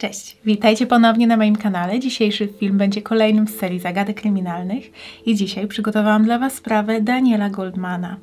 Cześć, 0.00 0.36
witajcie 0.44 0.86
ponownie 0.86 1.26
na 1.26 1.36
moim 1.36 1.56
kanale. 1.56 2.00
Dzisiejszy 2.00 2.48
film 2.58 2.78
będzie 2.78 3.02
kolejnym 3.02 3.48
z 3.48 3.56
serii 3.56 3.80
zagadek 3.80 4.20
kryminalnych 4.20 4.90
i 5.26 5.34
dzisiaj 5.34 5.66
przygotowałam 5.68 6.24
dla 6.24 6.38
Was 6.38 6.54
sprawę 6.54 7.00
Daniela 7.00 7.50
Goldmana. 7.50 8.16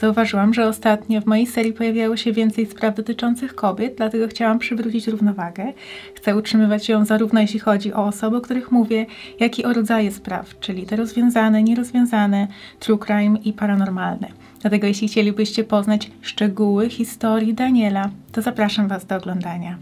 Zauważyłam, 0.00 0.54
że 0.54 0.68
ostatnio 0.68 1.20
w 1.20 1.26
mojej 1.26 1.46
serii 1.46 1.72
pojawiało 1.72 2.16
się 2.16 2.32
więcej 2.32 2.66
spraw 2.66 2.94
dotyczących 2.94 3.54
kobiet, 3.54 3.94
dlatego 3.96 4.28
chciałam 4.28 4.58
przywrócić 4.58 5.06
równowagę. 5.06 5.72
Chcę 6.14 6.36
utrzymywać 6.36 6.88
ją 6.88 7.04
zarówno 7.04 7.40
jeśli 7.40 7.60
chodzi 7.60 7.92
o 7.92 8.04
osoby, 8.04 8.36
o 8.36 8.40
których 8.40 8.72
mówię, 8.72 9.06
jak 9.40 9.58
i 9.58 9.64
o 9.64 9.72
rodzaje 9.72 10.12
spraw, 10.12 10.58
czyli 10.60 10.86
te 10.86 10.96
rozwiązane, 10.96 11.62
nierozwiązane, 11.62 12.48
true 12.78 12.98
crime 12.98 13.38
i 13.44 13.52
paranormalne. 13.52 14.28
Dlatego 14.60 14.86
jeśli 14.86 15.08
chcielibyście 15.08 15.64
poznać 15.64 16.10
szczegóły 16.22 16.90
historii 16.90 17.54
Daniela, 17.54 18.10
to 18.32 18.42
zapraszam 18.42 18.88
Was 18.88 19.06
do 19.06 19.16
oglądania. 19.16 19.78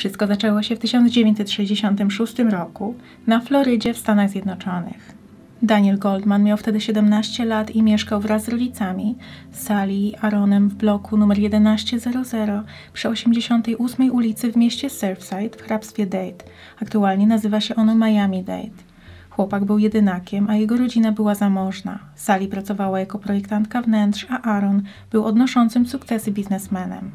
Wszystko 0.00 0.26
zaczęło 0.26 0.62
się 0.62 0.76
w 0.76 0.78
1966 0.78 2.38
roku 2.38 2.94
na 3.26 3.40
Florydzie 3.40 3.94
w 3.94 3.98
Stanach 3.98 4.30
Zjednoczonych. 4.30 5.14
Daniel 5.62 5.98
Goldman 5.98 6.42
miał 6.42 6.56
wtedy 6.56 6.80
17 6.80 7.44
lat 7.44 7.70
i 7.70 7.82
mieszkał 7.82 8.20
wraz 8.20 8.44
z 8.44 8.48
rodzicami, 8.48 9.16
Sally 9.52 9.92
i 9.92 10.16
Aaronem 10.16 10.68
w 10.68 10.74
bloku 10.74 11.16
numer 11.16 11.36
1100 11.36 12.62
przy 12.92 13.08
88 13.08 14.10
ulicy 14.10 14.52
w 14.52 14.56
mieście 14.56 14.90
Surfside 14.90 15.58
w 15.58 15.62
hrabstwie 15.62 16.06
Dade. 16.06 16.44
Aktualnie 16.82 17.26
nazywa 17.26 17.60
się 17.60 17.76
ono 17.76 17.94
Miami 17.94 18.44
Dade. 18.44 18.82
Chłopak 19.30 19.64
był 19.64 19.78
jedynakiem, 19.78 20.50
a 20.50 20.56
jego 20.56 20.76
rodzina 20.76 21.12
była 21.12 21.34
zamożna. 21.34 21.98
Sally 22.14 22.48
pracowała 22.48 23.00
jako 23.00 23.18
projektantka 23.18 23.82
wnętrz, 23.82 24.26
a 24.30 24.42
Aaron 24.42 24.82
był 25.10 25.24
odnoszącym 25.24 25.86
sukcesy 25.86 26.30
biznesmenem. 26.30 27.10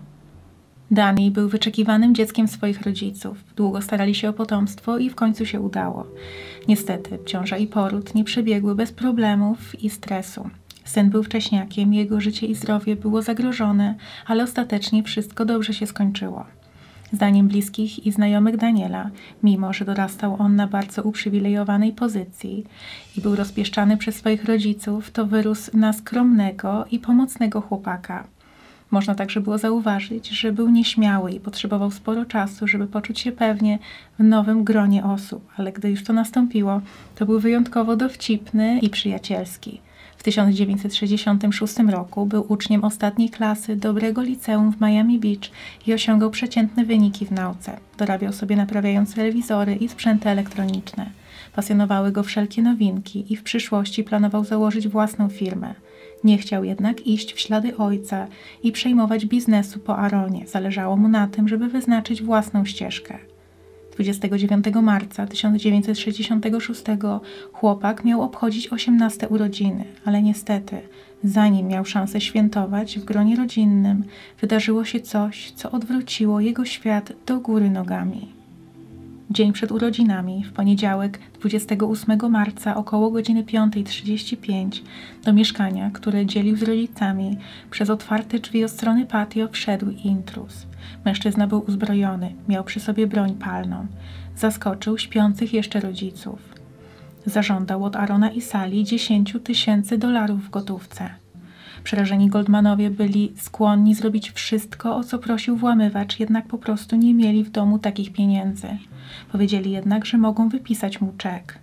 Dani 0.92 1.32
był 1.32 1.50
wyczekiwanym 1.50 2.16
dzieckiem 2.16 2.48
swoich 2.48 2.82
rodziców. 2.82 3.44
Długo 3.56 3.82
starali 3.82 4.16
się 4.16 4.30
o 4.30 4.34
potomstwo 4.34 4.98
i 4.98 5.10
w 5.10 5.16
końcu 5.16 5.46
się 5.46 5.62
udało. 5.62 6.08
Niestety, 6.68 7.20
ciąża 7.26 7.58
i 7.58 7.68
poród 7.68 8.16
nie 8.16 8.24
przebiegły 8.24 8.76
bez 8.76 8.92
problemów 8.92 9.84
i 9.84 9.90
stresu. 9.90 10.50
Syn 10.84 11.10
był 11.10 11.24
wcześniakiem, 11.24 11.94
jego 11.94 12.22
życie 12.22 12.48
i 12.48 12.56
zdrowie 12.56 12.96
było 12.96 13.22
zagrożone, 13.22 13.96
ale 14.26 14.44
ostatecznie 14.44 15.04
wszystko 15.04 15.46
dobrze 15.46 15.74
się 15.74 15.88
skończyło. 15.88 16.46
Zdaniem 17.12 17.48
bliskich 17.48 18.06
i 18.06 18.12
znajomych 18.12 18.58
Daniela, 18.58 19.10
mimo 19.44 19.74
że 19.74 19.86
dorastał 19.86 20.36
on 20.40 20.56
na 20.56 20.68
bardzo 20.68 21.04
uprzywilejowanej 21.04 21.94
pozycji 21.94 22.66
i 23.18 23.22
był 23.22 23.36
rozpieszczany 23.36 23.98
przez 23.98 24.16
swoich 24.16 24.46
rodziców, 24.46 25.12
to 25.12 25.26
wyrósł 25.26 25.78
na 25.78 25.94
skromnego 25.94 26.86
i 26.92 27.00
pomocnego 27.00 27.62
chłopaka. 27.62 28.28
Można 28.96 29.16
także 29.16 29.42
było 29.42 29.58
zauważyć, 29.58 30.30
że 30.30 30.54
był 30.54 30.70
nieśmiały 30.70 31.32
i 31.32 31.40
potrzebował 31.40 31.92
sporo 31.92 32.26
czasu, 32.26 32.68
żeby 32.68 32.88
poczuć 32.88 33.20
się 33.20 33.32
pewnie 33.32 33.80
w 34.20 34.24
nowym 34.24 34.64
gronie 34.64 35.04
osób, 35.04 35.50
ale 35.58 35.72
gdy 35.72 35.90
już 35.90 36.04
to 36.04 36.14
nastąpiło, 36.14 36.82
to 37.16 37.26
był 37.26 37.40
wyjątkowo 37.40 37.96
dowcipny 37.96 38.80
i 38.80 38.90
przyjacielski. 38.90 39.82
W 40.18 40.24
1966 40.24 41.78
roku 41.90 42.26
był 42.26 42.46
uczniem 42.50 42.84
ostatniej 42.84 43.30
klasy 43.30 43.76
dobrego 43.76 44.22
liceum 44.22 44.72
w 44.72 44.82
Miami 44.82 45.20
Beach 45.20 45.52
i 45.88 45.94
osiągał 45.94 46.32
przeciętne 46.32 46.86
wyniki 46.86 47.26
w 47.26 47.32
nauce. 47.32 47.78
Dorabiał 47.98 48.34
sobie 48.34 48.56
naprawiając 48.56 49.16
telewizory 49.16 49.76
i 49.76 49.90
sprzęty 49.90 50.30
elektroniczne. 50.30 51.10
Pasjonowały 51.56 52.12
go 52.12 52.24
wszelkie 52.24 52.62
nowinki 52.62 53.34
i 53.34 53.36
w 53.36 53.44
przyszłości 53.44 54.04
planował 54.04 54.46
założyć 54.46 54.88
własną 54.88 55.30
firmę. 55.30 55.74
Nie 56.26 56.38
chciał 56.38 56.64
jednak 56.64 57.08
iść 57.08 57.34
w 57.34 57.40
ślady 57.40 57.78
ojca 57.78 58.28
i 58.64 58.72
przejmować 58.72 59.26
biznesu 59.26 59.80
po 59.80 59.98
Aronie. 59.98 60.48
Zależało 60.48 60.98
mu 60.98 61.08
na 61.08 61.28
tym, 61.28 61.48
żeby 61.48 61.68
wyznaczyć 61.68 62.24
własną 62.24 62.66
ścieżkę. 62.66 63.18
29 63.94 64.66
marca 64.82 65.28
1966 65.28 66.84
chłopak 67.54 68.06
miał 68.06 68.22
obchodzić 68.22 68.68
18 68.68 69.28
urodziny, 69.28 69.84
ale 70.06 70.22
niestety, 70.22 70.78
zanim 71.24 71.68
miał 71.68 71.86
szansę 71.86 72.22
świętować 72.22 73.00
w 73.00 73.04
gronie 73.04 73.36
rodzinnym, 73.36 74.04
wydarzyło 74.42 74.86
się 74.86 75.00
coś, 75.00 75.52
co 75.52 75.72
odwróciło 75.72 76.40
jego 76.40 76.66
świat 76.66 77.14
do 77.26 77.40
góry 77.40 77.70
nogami. 77.70 78.45
Dzień 79.30 79.54
przed 79.54 79.72
urodzinami, 79.72 80.44
w 80.44 80.54
poniedziałek 80.54 81.20
28 81.40 82.32
marca 82.32 82.76
około 82.76 83.12
godziny 83.12 83.44
5.35 83.44 84.82
do 85.24 85.34
mieszkania, 85.34 85.92
które 85.94 86.26
dzielił 86.26 86.58
z 86.58 86.64
rodzicami, 86.64 87.38
przez 87.72 87.90
otwarte 87.90 88.40
drzwi 88.40 88.64
od 88.64 88.72
strony 88.72 89.06
patio 89.06 89.48
wszedł 89.52 89.90
intruz. 90.04 90.68
Mężczyzna 91.06 91.48
był 91.48 91.64
uzbrojony, 91.68 92.36
miał 92.48 92.64
przy 92.64 92.80
sobie 92.80 93.08
broń 93.08 93.34
palną. 93.34 93.88
Zaskoczył 94.36 94.98
śpiących 94.98 95.54
jeszcze 95.54 95.80
rodziców. 95.80 96.40
Zażądał 97.26 97.84
od 97.84 97.96
Arona 97.96 98.32
i 98.32 98.42
Sali 98.42 98.84
10 98.84 99.38
tysięcy 99.44 99.98
dolarów 99.98 100.46
w 100.46 100.50
gotówce. 100.50 101.25
Przerażeni 101.86 102.30
Goldmanowie 102.30 102.90
byli 102.90 103.34
skłonni 103.38 103.96
zrobić 103.96 104.32
wszystko, 104.32 104.98
o 104.98 105.04
co 105.04 105.20
prosił 105.20 105.58
włamywacz, 105.58 106.20
jednak 106.20 106.48
po 106.48 106.58
prostu 106.58 106.96
nie 106.96 107.14
mieli 107.14 107.44
w 107.44 107.52
domu 107.52 107.80
takich 107.80 108.14
pieniędzy. 108.14 108.68
Powiedzieli 109.32 109.72
jednak, 109.72 110.06
że 110.06 110.18
mogą 110.18 110.50
wypisać 110.50 111.02
mu 111.02 111.14
czek. 111.18 111.60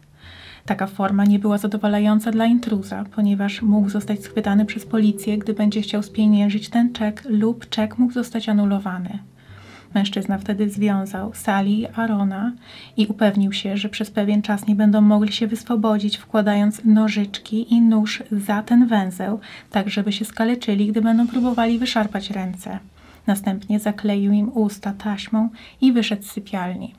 Taka 0.67 0.87
forma 0.87 1.25
nie 1.25 1.39
była 1.39 1.59
zadowalająca 1.59 2.31
dla 2.31 2.47
intruza, 2.47 3.05
ponieważ 3.15 3.63
mógł 3.63 3.89
zostać 3.89 4.23
schwytany 4.23 4.67
przez 4.67 4.87
policję, 4.87 5.39
gdy 5.39 5.55
będzie 5.55 5.83
chciał 5.83 6.03
spieniężyć 6.03 6.69
ten 6.69 6.93
czek 6.93 7.23
lub 7.29 7.69
czek 7.69 7.99
mógł 7.99 8.13
zostać 8.13 8.49
anulowany. 8.49 9.19
Mężczyzna 9.95 10.39
wtedy 10.39 10.71
związał 10.71 11.35
Sali 11.35 11.81
i 11.81 11.87
Arona 11.87 12.53
i 12.97 13.07
upewnił 13.07 13.53
się, 13.53 13.77
że 13.77 13.89
przez 13.89 14.11
pewien 14.11 14.43
czas 14.43 14.67
nie 14.67 14.75
będą 14.75 15.01
mogli 15.01 15.33
się 15.33 15.47
wyswobodzić, 15.47 16.17
wkładając 16.17 16.85
nożyczki 16.85 17.75
i 17.75 17.81
nóż 17.81 18.23
za 18.33 18.63
ten 18.63 18.87
węzeł, 18.87 19.41
tak 19.71 19.91
żeby 19.91 20.13
się 20.13 20.25
skaleczyli, 20.25 20.87
gdy 20.87 21.03
będą 21.03 21.29
próbowali 21.29 21.79
wyszarpać 21.79 22.31
ręce. 22.31 22.79
Następnie 23.27 23.81
zakleił 23.81 24.33
im 24.33 24.51
usta 24.55 24.93
taśmą 24.93 25.49
i 25.81 25.93
wyszedł 25.93 26.23
z 26.23 26.31
sypialni. 26.31 26.95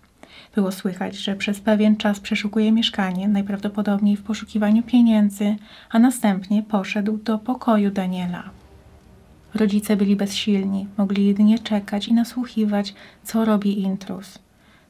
Było 0.55 0.71
słychać, 0.71 1.15
że 1.15 1.35
przez 1.35 1.59
pewien 1.59 1.97
czas 1.97 2.19
przeszukuje 2.19 2.71
mieszkanie, 2.71 3.27
najprawdopodobniej 3.27 4.17
w 4.17 4.23
poszukiwaniu 4.23 4.83
pieniędzy, 4.83 5.55
a 5.89 5.99
następnie 5.99 6.63
poszedł 6.63 7.17
do 7.17 7.37
pokoju 7.37 7.91
Daniela. 7.91 8.62
Rodzice 9.56 9.96
byli 9.96 10.16
bezsilni, 10.16 10.88
mogli 10.97 11.25
jedynie 11.25 11.59
czekać 11.59 12.08
i 12.08 12.14
nasłuchiwać, 12.14 12.94
co 13.24 13.46
robi 13.46 13.81
intruz. 13.81 14.40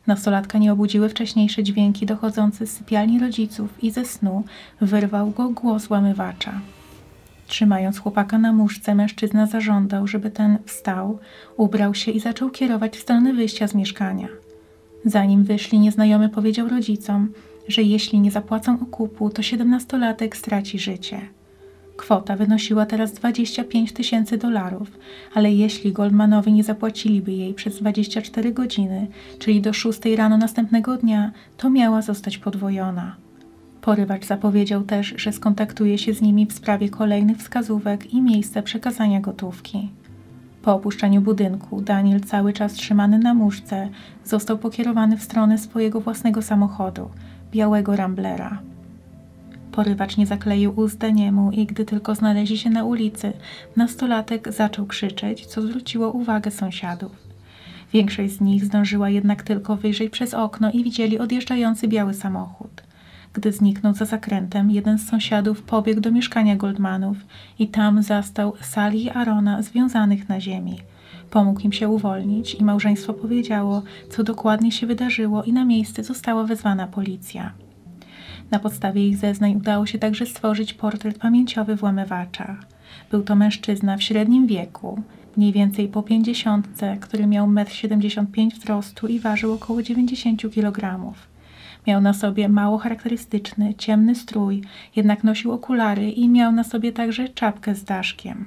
Nastolatka 0.08 0.58
nie 0.58 0.74
obudziły 0.74 1.10
wcześniejsze 1.10 1.64
dźwięki 1.64 2.06
dochodzące 2.06 2.68
z 2.68 2.72
sypialni 2.72 3.20
rodziców 3.20 3.84
i 3.84 3.92
ze 3.92 4.06
snu 4.06 4.44
wyrwał 4.82 5.32
go 5.32 5.50
głos 5.50 5.90
łamywacza. 5.90 6.62
Trzymając 7.48 8.00
chłopaka 8.00 8.38
na 8.38 8.54
muszce, 8.54 8.96
mężczyzna 8.96 9.48
zażądał, 9.48 10.08
żeby 10.08 10.32
ten 10.32 10.58
wstał, 10.66 11.20
ubrał 11.58 11.94
się 11.94 12.12
i 12.12 12.20
zaczął 12.20 12.50
kierować 12.50 12.98
w 12.98 13.02
stronę 13.02 13.34
wyjścia 13.34 13.68
z 13.68 13.76
mieszkania. 13.76 14.28
Zanim 15.06 15.44
wyszli, 15.44 15.80
nieznajomy 15.80 16.30
powiedział 16.30 16.68
rodzicom, 16.68 17.30
że 17.68 17.82
jeśli 17.82 18.20
nie 18.20 18.32
zapłacą 18.32 18.80
okupu, 18.82 19.30
to 19.30 19.42
siedemnastolatek 19.42 20.38
straci 20.38 20.80
życie. 20.80 21.22
Kwota 22.04 22.36
wynosiła 22.36 22.86
teraz 22.86 23.14
25 23.14 23.94
tysięcy 23.94 24.38
dolarów, 24.38 24.92
ale 25.34 25.54
jeśli 25.54 25.92
Goldmanowi 25.92 26.54
nie 26.54 26.64
zapłaciliby 26.64 27.32
jej 27.32 27.54
przez 27.54 27.78
24 27.78 28.54
godziny, 28.54 29.08
czyli 29.40 29.62
do 29.62 29.74
6 29.74 30.00
rano 30.18 30.38
następnego 30.38 30.98
dnia, 30.98 31.32
to 31.58 31.70
miała 31.70 32.02
zostać 32.02 32.38
podwojona. 32.38 33.16
Porywacz 33.82 34.26
zapowiedział 34.26 34.84
też, 34.84 35.14
że 35.18 35.32
skontaktuje 35.32 35.98
się 35.98 36.14
z 36.14 36.22
nimi 36.22 36.46
w 36.46 36.54
sprawie 36.54 36.90
kolejnych 36.90 37.38
wskazówek 37.38 38.14
i 38.14 38.22
miejsca 38.22 38.62
przekazania 38.62 39.22
gotówki. 39.22 39.90
Po 40.62 40.74
opuszczeniu 40.74 41.22
budynku, 41.22 41.82
Daniel, 41.82 42.22
cały 42.22 42.54
czas 42.54 42.74
trzymany 42.74 43.20
na 43.20 43.34
muszce, 43.34 43.90
został 44.26 44.58
pokierowany 44.58 45.18
w 45.18 45.24
stronę 45.24 45.58
swojego 45.58 46.02
własnego 46.02 46.42
samochodu, 46.42 47.10
białego 47.52 47.96
Ramblera. 47.96 48.73
Porywacz 49.74 50.18
nie 50.18 50.26
zakleił 50.26 50.74
ust 50.80 50.98
Daniemu 50.98 51.52
i 51.52 51.66
gdy 51.66 51.86
tylko 51.86 52.16
znaleźli 52.16 52.58
się 52.58 52.70
na 52.70 52.84
ulicy, 52.84 53.34
nastolatek 53.76 54.54
zaczął 54.54 54.86
krzyczeć, 54.86 55.46
co 55.46 55.62
zwróciło 55.62 56.12
uwagę 56.12 56.52
sąsiadów. 56.52 57.12
Większość 57.94 58.34
z 58.34 58.42
nich 58.42 58.66
zdążyła 58.66 59.10
jednak 59.10 59.44
tylko 59.44 59.76
wyjrzeć 59.76 60.10
przez 60.10 60.34
okno 60.34 60.72
i 60.72 60.84
widzieli 60.84 61.20
odjeżdżający 61.20 61.88
biały 61.88 62.14
samochód. 62.14 62.84
Gdy 63.34 63.52
zniknął 63.52 63.94
za 63.94 64.06
zakrętem, 64.06 64.72
jeden 64.72 64.98
z 64.98 65.10
sąsiadów 65.10 65.62
pobiegł 65.62 66.02
do 66.02 66.12
mieszkania 66.12 66.56
Goldmanów 66.56 67.18
i 67.60 67.68
tam 67.68 68.04
zastał 68.04 68.54
Sali 68.62 69.04
i 69.04 69.10
Arona 69.10 69.62
związanych 69.62 70.30
na 70.30 70.42
ziemi. 70.42 70.80
Pomógł 71.30 71.60
im 71.60 71.74
się 71.74 71.90
uwolnić 71.90 72.56
i 72.56 72.64
małżeństwo 72.64 73.14
powiedziało, 73.14 73.84
co 74.10 74.24
dokładnie 74.24 74.72
się 74.72 74.88
wydarzyło 74.88 75.44
i 75.44 75.54
na 75.54 75.66
miejsce 75.66 76.04
została 76.04 76.44
wezwana 76.44 76.88
policja. 76.88 77.54
Na 78.54 78.60
podstawie 78.60 79.08
ich 79.08 79.18
zeznań 79.18 79.56
udało 79.56 79.86
się 79.86 80.00
także 80.00 80.26
stworzyć 80.26 80.74
portret 80.74 81.18
pamięciowy 81.18 81.76
włamywacza. 81.76 82.58
Był 83.12 83.24
to 83.24 83.36
mężczyzna 83.36 83.98
w 83.98 84.04
średnim 84.04 84.48
wieku, 84.48 85.02
mniej 85.38 85.52
więcej 85.52 85.88
po 85.88 86.04
pięćdziesiątce, 86.04 86.98
który 87.02 87.28
miał 87.28 87.48
1,75 87.48 88.42
m 88.42 88.50
wzrostu 88.50 89.08
i 89.08 89.20
ważył 89.20 89.54
około 89.54 89.84
90 89.84 90.42
kg. 90.54 91.00
Miał 91.88 92.02
na 92.02 92.14
sobie 92.14 92.50
mało 92.50 92.78
charakterystyczny, 92.78 93.74
ciemny 93.74 94.16
strój, 94.16 94.62
jednak 94.96 95.24
nosił 95.24 95.52
okulary 95.52 96.12
i 96.12 96.30
miał 96.30 96.52
na 96.52 96.64
sobie 96.64 96.92
także 96.92 97.30
czapkę 97.30 97.76
z 97.76 97.84
daszkiem. 97.84 98.46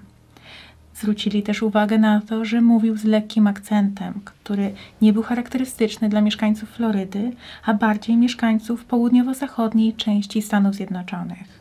Zwrócili 1.00 1.42
też 1.42 1.62
uwagę 1.62 1.98
na 1.98 2.20
to, 2.20 2.44
że 2.44 2.60
mówił 2.60 2.96
z 2.96 3.04
lekkim 3.04 3.46
akcentem, 3.46 4.20
który 4.24 4.72
nie 5.02 5.12
był 5.12 5.22
charakterystyczny 5.22 6.08
dla 6.08 6.20
mieszkańców 6.20 6.68
Florydy, 6.70 7.32
a 7.64 7.74
bardziej 7.74 8.16
mieszkańców 8.16 8.84
południowo-zachodniej 8.84 9.94
części 9.94 10.42
Stanów 10.42 10.74
Zjednoczonych. 10.74 11.60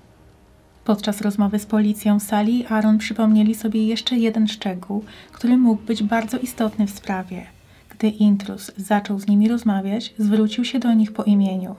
Podczas 0.85 1.21
rozmowy 1.21 1.59
z 1.59 1.65
policją 1.65 2.19
Sally 2.19 2.67
Aaron 2.69 2.97
przypomnieli 2.97 3.55
sobie 3.55 3.87
jeszcze 3.87 4.17
jeden 4.17 4.47
szczegół, 4.47 5.03
który 5.31 5.57
mógł 5.57 5.83
być 5.83 6.03
bardzo 6.03 6.37
istotny 6.37 6.87
w 6.87 6.91
sprawie. 6.91 7.45
Gdy 7.89 8.07
intruz 8.07 8.71
zaczął 8.77 9.19
z 9.19 9.27
nimi 9.27 9.47
rozmawiać, 9.47 10.13
zwrócił 10.17 10.65
się 10.65 10.79
do 10.79 10.93
nich 10.93 11.13
po 11.13 11.23
imieniu. 11.23 11.75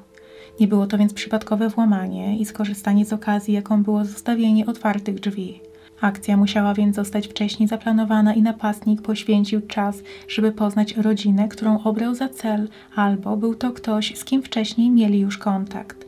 Nie 0.61 0.69
było 0.69 0.87
to 0.87 0.99
więc 0.99 1.14
przypadkowe 1.14 1.69
włamanie 1.69 2.38
i 2.38 2.44
skorzystanie 2.44 3.05
z 3.05 3.12
okazji, 3.12 3.55
jaką 3.55 3.82
było 3.82 4.05
zostawienie 4.05 4.67
otwartych 4.67 5.20
drzwi. 5.20 5.65
Akcja 6.00 6.37
musiała 6.37 6.75
więc 6.75 6.96
zostać 6.96 7.28
wcześniej 7.28 7.69
zaplanowana 7.69 8.34
i 8.34 8.43
napastnik 8.43 9.02
poświęcił 9.02 9.60
czas, 9.60 10.02
żeby 10.28 10.52
poznać 10.52 10.96
rodzinę, 10.96 11.48
którą 11.48 11.82
obrał 11.82 12.14
za 12.14 12.28
cel, 12.28 12.69
albo 12.96 13.37
był 13.37 13.54
to 13.54 13.72
ktoś, 13.72 14.19
z 14.19 14.25
kim 14.25 14.43
wcześniej 14.43 14.90
mieli 14.90 15.20
już 15.20 15.38
kontakt. 15.38 16.06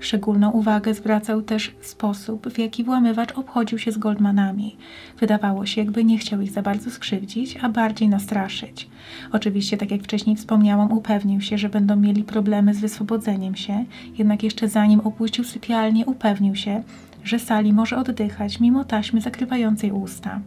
Szczególną 0.00 0.50
uwagę 0.50 0.94
zwracał 0.94 1.42
też 1.42 1.74
sposób, 1.80 2.48
w 2.48 2.58
jaki 2.58 2.84
włamywacz 2.84 3.32
obchodził 3.32 3.78
się 3.78 3.92
z 3.92 3.98
Goldmanami. 3.98 4.76
Wydawało 5.18 5.66
się, 5.66 5.80
jakby 5.80 6.04
nie 6.04 6.18
chciał 6.18 6.40
ich 6.40 6.50
za 6.50 6.62
bardzo 6.62 6.90
skrzywdzić, 6.90 7.56
a 7.62 7.68
bardziej 7.68 8.08
nastraszyć. 8.08 8.88
Oczywiście, 9.32 9.76
tak 9.76 9.90
jak 9.90 10.02
wcześniej 10.02 10.36
wspomniałam, 10.36 10.92
upewnił 10.92 11.40
się, 11.40 11.58
że 11.58 11.68
będą 11.68 11.96
mieli 11.96 12.24
problemy 12.24 12.74
z 12.74 12.80
wyswobodzeniem 12.80 13.54
się, 13.54 13.84
jednak 14.18 14.42
jeszcze 14.42 14.68
zanim 14.68 15.00
opuścił 15.00 15.44
sypialnię, 15.44 16.06
upewnił 16.06 16.56
się, 16.56 16.82
że 17.24 17.38
Sali 17.38 17.72
może 17.72 17.96
oddychać 17.96 18.60
mimo 18.60 18.84
taśmy 18.84 19.20
zakrywającej 19.20 19.92
usta. 19.92 20.40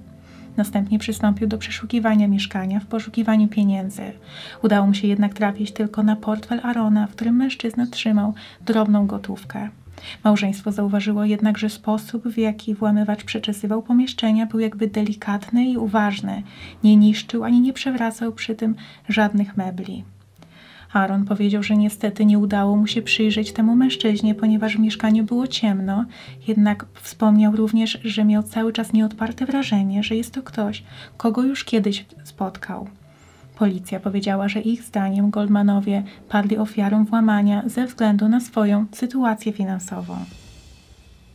Następnie 0.58 1.00
przystąpił 1.00 1.48
do 1.48 1.58
przeszukiwania 1.58 2.28
mieszkania 2.28 2.80
w 2.80 2.86
poszukiwaniu 2.86 3.48
pieniędzy. 3.48 4.12
Udało 4.64 4.88
mu 4.88 4.94
się 4.94 5.08
jednak 5.08 5.34
trafić 5.34 5.72
tylko 5.72 6.04
na 6.04 6.16
portfel 6.16 6.60
Arona, 6.64 7.08
w 7.08 7.12
którym 7.12 7.36
mężczyzna 7.36 7.88
trzymał 7.88 8.34
drobną 8.66 9.08
gotówkę. 9.08 9.70
Małżeństwo 10.24 10.72
zauważyło 10.72 11.26
jednak, 11.26 11.58
że 11.58 11.70
sposób, 11.70 12.28
w 12.28 12.38
jaki 12.38 12.76
włamywacz 12.76 13.24
przeczesywał 13.24 13.84
pomieszczenia, 13.84 14.46
był 14.46 14.60
jakby 14.60 14.88
delikatny 14.88 15.66
i 15.66 15.78
uważny. 15.78 16.44
Nie 16.84 16.96
niszczył 16.96 17.44
ani 17.44 17.62
nie 17.62 17.74
przewracał 17.74 18.32
przy 18.32 18.56
tym 18.56 18.76
żadnych 19.10 19.58
mebli. 19.58 20.04
Aaron 20.94 21.26
powiedział, 21.26 21.64
że 21.64 21.78
niestety 21.78 22.26
nie 22.26 22.40
udało 22.40 22.78
mu 22.78 22.88
się 22.88 23.02
przyjrzeć 23.02 23.52
temu 23.52 23.76
mężczyźnie, 23.76 24.36
ponieważ 24.36 24.78
w 24.78 24.80
mieszkaniu 24.80 25.24
było 25.24 25.48
ciemno, 25.48 26.06
jednak 26.48 26.86
wspomniał 27.02 27.56
również, 27.56 28.00
że 28.04 28.26
miał 28.26 28.44
cały 28.44 28.74
czas 28.74 28.94
nieodparte 28.94 29.46
wrażenie, 29.46 30.04
że 30.04 30.16
jest 30.16 30.34
to 30.34 30.44
ktoś, 30.44 30.84
kogo 31.18 31.44
już 31.44 31.64
kiedyś 31.64 32.06
spotkał. 32.24 32.88
Policja 33.58 34.00
powiedziała, 34.00 34.48
że 34.48 34.62
ich 34.62 34.84
zdaniem 34.84 35.30
Goldmanowie 35.30 36.04
padli 36.30 36.58
ofiarą 36.58 37.06
włamania 37.06 37.64
ze 37.66 37.88
względu 37.88 38.30
na 38.30 38.40
swoją 38.40 38.86
sytuację 38.92 39.52
finansową. 39.52 40.18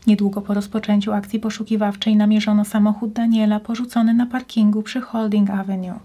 Niedługo 0.06 0.40
po 0.40 0.54
rozpoczęciu 0.54 1.12
akcji 1.12 1.40
poszukiwawczej 1.40 2.16
namierzono 2.16 2.64
samochód 2.64 3.12
Daniela 3.12 3.60
porzucony 3.60 4.14
na 4.14 4.26
parkingu 4.26 4.82
przy 4.82 5.00
Holding 5.00 5.50
Avenue. 5.50 5.98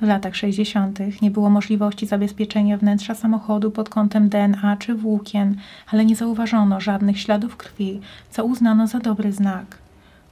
W 0.00 0.06
latach 0.06 0.36
60. 0.36 1.22
nie 1.22 1.30
było 1.30 1.50
możliwości 1.50 2.06
zabezpieczenia 2.06 2.76
wnętrza 2.76 3.14
samochodu 3.14 3.70
pod 3.70 3.88
kątem 3.88 4.28
DNA 4.28 4.76
czy 4.76 4.94
włókien, 4.94 5.56
ale 5.86 6.04
nie 6.04 6.16
zauważono 6.16 6.80
żadnych 6.80 7.20
śladów 7.20 7.56
krwi, 7.56 8.00
co 8.30 8.44
uznano 8.44 8.86
za 8.86 8.98
dobry 8.98 9.32
znak. 9.32 9.78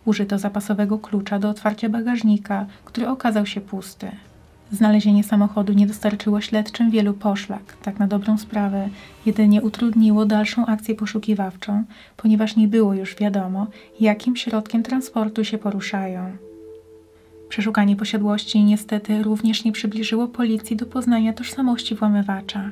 Użyto 0.04 0.38
zapasowego 0.38 0.98
klucza 0.98 1.38
do 1.38 1.50
otwarcia 1.50 1.88
bagażnika, 1.88 2.66
który 2.84 3.08
okazał 3.08 3.46
się 3.46 3.60
pusty. 3.60 4.10
Znalezienie 4.72 5.24
samochodu 5.24 5.72
nie 5.72 5.86
dostarczyło 5.86 6.40
śledczym 6.40 6.90
wielu 6.90 7.14
poszlak, 7.14 7.76
tak 7.82 7.98
na 7.98 8.06
dobrą 8.06 8.38
sprawę, 8.38 8.88
jedynie 9.26 9.62
utrudniło 9.62 10.26
dalszą 10.26 10.66
akcję 10.66 10.94
poszukiwawczą, 10.94 11.84
ponieważ 12.16 12.56
nie 12.56 12.68
było 12.68 12.94
już 12.94 13.16
wiadomo, 13.16 13.66
jakim 14.00 14.36
środkiem 14.36 14.82
transportu 14.82 15.44
się 15.44 15.58
poruszają. 15.58 16.36
Przeszukanie 17.48 17.96
posiadłości 17.96 18.64
niestety 18.64 19.22
również 19.22 19.64
nie 19.64 19.72
przybliżyło 19.72 20.28
policji 20.28 20.76
do 20.76 20.86
poznania 20.86 21.32
tożsamości 21.32 21.94
włamywacza. 21.94 22.70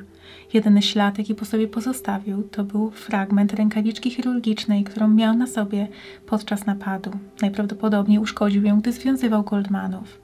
Jedyny 0.53 0.81
ślad, 0.81 1.17
jaki 1.17 1.35
po 1.35 1.45
sobie 1.45 1.67
pozostawił, 1.67 2.43
to 2.43 2.63
był 2.63 2.91
fragment 2.91 3.53
rękawiczki 3.53 4.11
chirurgicznej, 4.11 4.83
którą 4.83 5.07
miał 5.07 5.33
na 5.33 5.47
sobie 5.47 5.87
podczas 6.25 6.65
napadu. 6.65 7.11
Najprawdopodobniej 7.41 8.19
uszkodził 8.19 8.63
ją, 8.63 8.79
gdy 8.79 8.91
związywał 8.91 9.43
Goldmanów. 9.43 10.21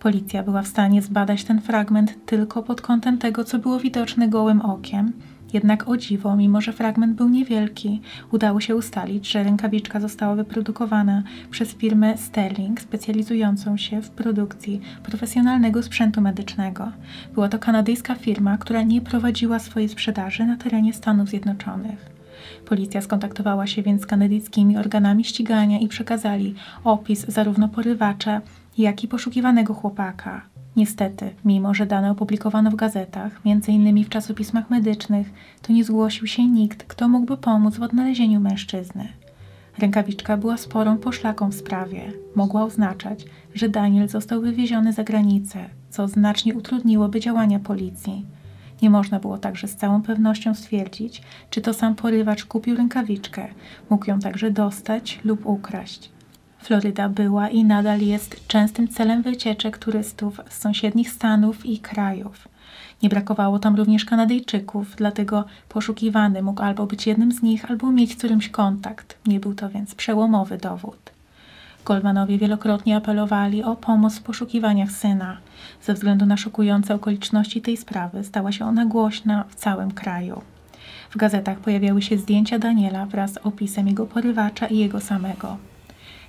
Policja 0.00 0.42
była 0.42 0.62
w 0.62 0.68
stanie 0.68 1.02
zbadać 1.02 1.44
ten 1.44 1.60
fragment 1.60 2.26
tylko 2.26 2.62
pod 2.62 2.80
kątem 2.80 3.18
tego, 3.18 3.44
co 3.44 3.58
było 3.58 3.78
widoczne 3.78 4.28
gołym 4.28 4.60
okiem– 4.60 5.12
jednak 5.54 5.88
o 5.88 5.96
dziwo, 5.96 6.36
mimo 6.36 6.60
że 6.60 6.72
fragment 6.72 7.16
był 7.16 7.28
niewielki, 7.28 8.00
udało 8.32 8.60
się 8.60 8.76
ustalić, 8.76 9.30
że 9.30 9.42
rękawiczka 9.42 10.00
została 10.00 10.34
wyprodukowana 10.34 11.22
przez 11.50 11.74
firmę 11.74 12.18
Sterling, 12.18 12.80
specjalizującą 12.80 13.76
się 13.76 14.02
w 14.02 14.10
produkcji 14.10 14.80
profesjonalnego 15.02 15.82
sprzętu 15.82 16.20
medycznego. 16.20 16.92
Była 17.34 17.48
to 17.48 17.58
kanadyjska 17.58 18.14
firma, 18.14 18.58
która 18.58 18.82
nie 18.82 19.00
prowadziła 19.00 19.58
swojej 19.58 19.88
sprzedaży 19.88 20.44
na 20.44 20.56
terenie 20.56 20.92
Stanów 20.92 21.28
Zjednoczonych. 21.28 22.14
Policja 22.64 23.00
skontaktowała 23.00 23.66
się 23.66 23.82
więc 23.82 24.02
z 24.02 24.06
kanadyjskimi 24.06 24.76
organami 24.76 25.24
ścigania 25.24 25.78
i 25.78 25.88
przekazali 25.88 26.54
opis 26.84 27.26
zarówno 27.28 27.68
porywacza, 27.68 28.40
jak 28.78 29.04
i 29.04 29.08
poszukiwanego 29.08 29.74
chłopaka. 29.74 30.53
Niestety, 30.76 31.30
mimo 31.44 31.74
że 31.74 31.86
dane 31.86 32.10
opublikowano 32.10 32.70
w 32.70 32.74
gazetach, 32.74 33.40
m.in. 33.46 34.04
w 34.04 34.08
czasopismach 34.08 34.70
medycznych, 34.70 35.30
to 35.62 35.72
nie 35.72 35.84
zgłosił 35.84 36.26
się 36.26 36.46
nikt, 36.46 36.84
kto 36.84 37.08
mógłby 37.08 37.36
pomóc 37.36 37.76
w 37.76 37.82
odnalezieniu 37.82 38.40
mężczyzny. 38.40 39.08
Rękawiczka 39.78 40.36
była 40.36 40.56
sporą 40.56 40.96
poszlaką 40.96 41.48
w 41.50 41.54
sprawie. 41.54 42.12
Mogła 42.36 42.64
oznaczać, 42.64 43.24
że 43.54 43.68
Daniel 43.68 44.08
został 44.08 44.40
wywieziony 44.40 44.92
za 44.92 45.04
granicę, 45.04 45.64
co 45.90 46.08
znacznie 46.08 46.54
utrudniłoby 46.54 47.20
działania 47.20 47.58
policji. 47.58 48.26
Nie 48.82 48.90
można 48.90 49.20
było 49.20 49.38
także 49.38 49.68
z 49.68 49.76
całą 49.76 50.02
pewnością 50.02 50.54
stwierdzić, 50.54 51.22
czy 51.50 51.60
to 51.60 51.74
sam 51.74 51.94
porywacz 51.94 52.44
kupił 52.44 52.76
rękawiczkę, 52.76 53.48
mógł 53.90 54.10
ją 54.10 54.20
także 54.20 54.50
dostać 54.50 55.20
lub 55.24 55.46
ukraść. 55.46 56.13
Floryda 56.64 57.08
była 57.08 57.48
i 57.48 57.64
nadal 57.64 58.00
jest 58.00 58.46
częstym 58.48 58.88
celem 58.88 59.22
wycieczek 59.22 59.78
turystów 59.78 60.40
z 60.48 60.58
sąsiednich 60.58 61.10
stanów 61.10 61.66
i 61.66 61.78
krajów. 61.78 62.48
Nie 63.02 63.08
brakowało 63.08 63.58
tam 63.58 63.76
również 63.76 64.04
Kanadyjczyków, 64.04 64.96
dlatego 64.96 65.44
poszukiwany 65.68 66.42
mógł 66.42 66.62
albo 66.62 66.86
być 66.86 67.06
jednym 67.06 67.32
z 67.32 67.42
nich, 67.42 67.70
albo 67.70 67.92
mieć 67.92 68.12
z 68.12 68.16
którymś 68.16 68.48
kontakt. 68.48 69.18
Nie 69.26 69.40
był 69.40 69.54
to 69.54 69.68
więc 69.68 69.94
przełomowy 69.94 70.58
dowód. 70.58 71.10
Goldmanowie 71.84 72.38
wielokrotnie 72.38 72.96
apelowali 72.96 73.62
o 73.64 73.76
pomoc 73.76 74.18
w 74.18 74.22
poszukiwaniach 74.22 74.90
syna. 74.90 75.36
Ze 75.82 75.94
względu 75.94 76.26
na 76.26 76.36
szokujące 76.36 76.94
okoliczności 76.94 77.62
tej 77.62 77.76
sprawy 77.76 78.24
stała 78.24 78.52
się 78.52 78.64
ona 78.64 78.86
głośna 78.86 79.44
w 79.48 79.54
całym 79.54 79.90
kraju. 79.90 80.42
W 81.10 81.16
gazetach 81.16 81.58
pojawiały 81.58 82.02
się 82.02 82.18
zdjęcia 82.18 82.58
Daniela 82.58 83.06
wraz 83.06 83.32
z 83.32 83.38
opisem 83.38 83.88
jego 83.88 84.06
porywacza 84.06 84.66
i 84.66 84.78
jego 84.78 85.00
samego. 85.00 85.56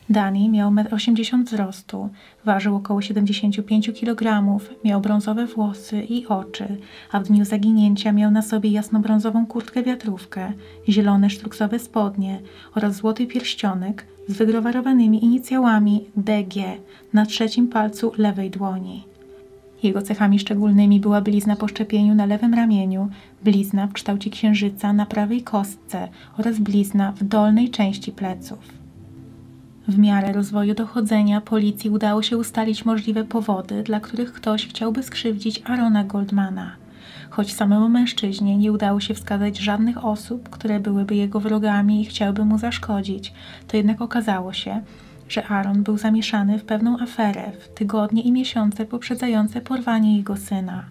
Dani 0.10 0.50
miał 0.50 0.72
1,80 0.72 1.34
m 1.34 1.44
wzrostu, 1.44 2.10
ważył 2.46 2.76
około 2.76 3.02
75 3.02 3.92
kg, 4.00 4.44
miał 4.84 5.02
brązowe 5.02 5.46
włosy 5.46 6.04
i 6.04 6.28
oczy, 6.28 6.78
a 7.12 7.20
w 7.20 7.24
dniu 7.24 7.46
zaginięcia 7.46 8.12
miał 8.12 8.32
na 8.32 8.42
sobie 8.42 8.70
jasnobrązową 8.70 9.46
kurtkę 9.46 9.84
wiatrówkę, 9.84 10.54
zielone 10.90 11.30
sztruksowe 11.30 11.80
spodnie 11.80 12.40
oraz 12.76 12.96
złoty 12.96 13.28
pierścionek 13.28 14.06
z 14.28 14.34
wygrowarowanymi 14.34 15.26
inicjałami 15.26 16.04
DG 16.18 16.64
na 17.14 17.26
trzecim 17.26 17.68
palcu 17.68 18.12
lewej 18.18 18.50
dłoni. 18.50 19.04
Jego 19.84 20.02
cechami 20.02 20.40
szczególnymi 20.40 21.00
była 21.00 21.22
blizna 21.22 21.56
po 21.56 21.68
szczepieniu 21.68 22.16
na 22.16 22.26
lewym 22.26 22.54
ramieniu, 22.54 23.10
blizna 23.44 23.88
w 23.88 23.94
kształcie 23.94 24.30
księżyca 24.30 24.94
na 24.94 25.06
prawej 25.06 25.42
kostce 25.44 26.08
oraz 26.38 26.60
blizna 26.60 27.12
w 27.12 27.24
dolnej 27.24 27.70
części 27.70 28.12
pleców. 28.12 28.85
W 29.88 29.98
miarę 29.98 30.34
rozwoju 30.34 30.74
dochodzenia 30.74 31.42
policji 31.42 31.90
udało 31.90 32.22
się 32.22 32.38
ustalić 32.38 32.86
możliwe 32.86 33.24
powody, 33.24 33.84
dla 33.84 34.00
których 34.00 34.34
ktoś 34.34 34.68
chciałby 34.68 35.04
skrzywdzić 35.04 35.62
Arona 35.66 36.04
Goldmana. 36.04 36.72
Choć 37.30 37.54
samemu 37.54 37.90
mężczyźnie 37.90 38.58
nie 38.58 38.72
udało 38.72 39.00
się 39.00 39.14
wskazać 39.14 39.58
żadnych 39.58 40.06
osób, 40.06 40.50
które 40.50 40.80
byłyby 40.80 41.16
jego 41.16 41.40
wrogami 41.40 42.02
i 42.02 42.06
chciałyby 42.06 42.46
mu 42.46 42.58
zaszkodzić, 42.58 43.34
to 43.68 43.78
jednak 43.78 44.02
okazało 44.02 44.54
się, 44.54 44.82
że 45.30 45.48
Aaron 45.48 45.84
był 45.84 45.98
zamieszany 45.98 46.60
w 46.60 46.66
pewną 46.66 47.00
aferę 47.00 47.52
w 47.60 47.74
tygodnie 47.74 48.22
i 48.22 48.32
miesiące 48.32 48.86
poprzedzające 48.86 49.62
porwanie 49.62 50.18
jego 50.18 50.38
syna. 50.38 50.84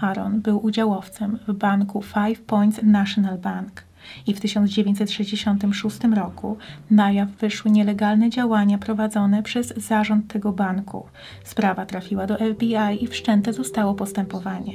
Aaron 0.00 0.40
był 0.40 0.64
udziałowcem 0.64 1.38
w 1.48 1.52
banku 1.52 2.02
Five 2.02 2.40
Points 2.40 2.80
National 2.82 3.38
Bank 3.38 3.82
i 4.26 4.34
w 4.34 4.40
1966 4.40 5.98
roku 6.14 6.56
na 6.90 7.12
jaw 7.12 7.28
wyszły 7.28 7.70
nielegalne 7.70 8.30
działania 8.30 8.78
prowadzone 8.78 9.42
przez 9.42 9.74
zarząd 9.76 10.32
tego 10.32 10.52
banku. 10.52 11.06
Sprawa 11.44 11.86
trafiła 11.86 12.26
do 12.26 12.36
FBI 12.36 13.04
i 13.04 13.06
wszczęte 13.06 13.52
zostało 13.52 13.94
postępowanie. 13.94 14.72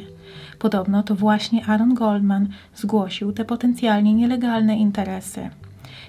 Podobno 0.59 1.03
to 1.03 1.15
właśnie 1.15 1.65
Aaron 1.65 1.93
Goldman 1.93 2.47
zgłosił 2.75 3.31
te 3.31 3.45
potencjalnie 3.45 4.13
nielegalne 4.13 4.77
interesy. 4.77 5.49